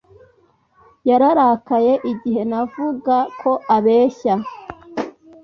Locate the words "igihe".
2.11-2.41